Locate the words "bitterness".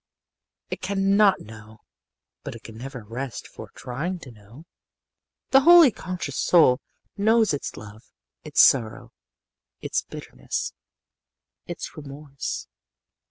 10.01-10.73